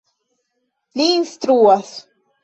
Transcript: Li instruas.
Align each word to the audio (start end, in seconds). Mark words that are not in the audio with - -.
Li 1.01 1.05
instruas. 1.17 1.91